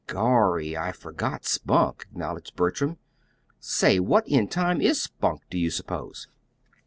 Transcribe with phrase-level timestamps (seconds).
[0.07, 0.75] "Gorry!
[0.75, 2.97] I forgot Spunk," acknowledged Bertram.
[3.59, 6.27] "Say, what in time is Spunk, do you suppose?"